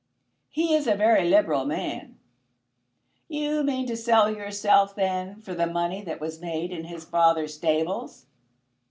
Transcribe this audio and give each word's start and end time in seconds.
"He 0.49 0.73
is 0.73 0.87
a 0.87 0.95
very 0.95 1.29
liberal 1.29 1.63
man." 1.63 2.17
"You 3.27 3.61
mean 3.61 3.85
to 3.85 3.95
sell 3.95 4.35
yourself, 4.35 4.95
then, 4.95 5.35
for 5.41 5.53
the 5.53 5.67
money 5.67 6.01
that 6.01 6.19
was 6.19 6.41
made 6.41 6.71
in 6.71 6.85
his 6.85 7.05
father's 7.05 7.53
stables?" 7.53 8.25